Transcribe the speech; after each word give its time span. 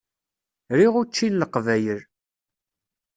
Riɣ 0.77 0.93
učči 1.01 1.27
n 1.29 1.39
Leqbayel. 1.41 2.01